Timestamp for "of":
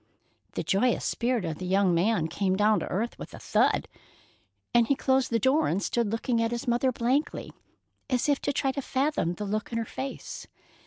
1.45-1.59